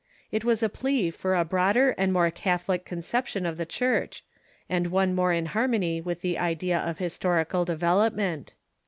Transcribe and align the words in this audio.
It 0.31 0.43
was 0.43 0.63
a 0.63 0.67
plea 0.67 1.11
for 1.11 1.35
a 1.35 1.45
broader 1.45 1.91
and 1.95 2.11
more 2.11 2.31
catholic 2.31 2.85
conception 2.85 3.45
of 3.45 3.57
the 3.57 3.67
Church, 3.67 4.23
and 4.67 4.87
one 4.87 5.13
more 5.13 5.31
in 5.31 5.45
harmony 5.45 6.01
with 6.01 6.21
the 6.21 6.39
idea 6.39 6.79
of 6.79 6.97
his 6.97 7.19
torical 7.19 7.63
development. 7.67 8.55